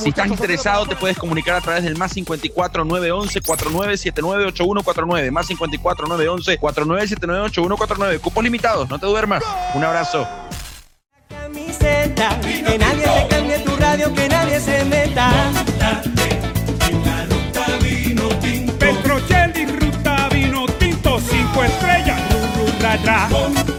si 0.00 0.08
estás 0.08 0.26
interesado, 0.26 0.86
te 0.86 0.96
puedes 0.96 1.16
comunicar 1.16 1.54
a 1.54 1.60
través 1.60 1.84
del 1.84 1.96
más 1.96 2.10
54 2.14 2.84
911 2.84 3.42
4979 3.42 4.46
8149. 4.46 5.30
Más 5.30 5.46
54 5.46 6.08
911 6.08 6.58
4979 6.58 7.44
8149. 7.46 8.18
Cupos 8.18 8.42
limitados, 8.42 8.90
no 8.90 8.98
te 8.98 9.06
duermas. 9.06 9.44
Un 9.76 9.84
abrazo 9.84 10.26
quadra. 22.98 23.71